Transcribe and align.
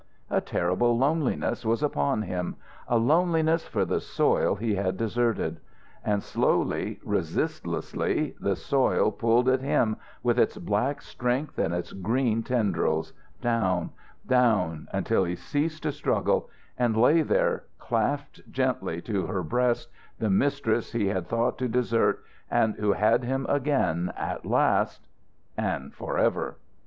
A 0.31 0.41
terrible 0.41 0.97
loneliness 0.97 1.63
was 1.63 1.83
upon 1.83 2.23
him; 2.23 2.55
a 2.87 2.97
loneliness 2.97 3.67
for 3.67 3.85
the 3.85 3.99
soil 3.99 4.55
he 4.55 4.73
had 4.73 4.97
deserted. 4.97 5.59
And 6.03 6.23
slowly, 6.23 6.99
resistlessly, 7.05 8.35
the 8.41 8.55
soil 8.55 9.11
pulled 9.11 9.47
at 9.47 9.61
him 9.61 9.97
with 10.23 10.39
its 10.39 10.57
black 10.57 11.03
strength 11.03 11.59
and 11.59 11.71
its 11.71 11.93
green 11.93 12.41
tendrils, 12.41 13.13
down, 13.43 13.91
down, 14.25 14.87
until 14.91 15.23
he 15.23 15.35
ceased 15.35 15.83
to 15.83 15.91
struggle 15.91 16.49
and 16.79 16.97
lay 16.97 17.21
there 17.21 17.65
clasped 17.77 18.51
gently 18.51 19.03
to 19.03 19.27
her 19.27 19.43
breast, 19.43 19.87
the 20.17 20.31
mistress 20.31 20.93
he 20.93 21.05
had 21.09 21.27
thought 21.27 21.59
to 21.59 21.67
desert 21.67 22.23
and 22.49 22.73
who 22.77 22.93
had 22.93 23.23
him 23.23 23.45
again 23.47 24.11
at 24.17 24.47
last, 24.47 25.07
and 25.55 25.93
forever. 25.93 26.57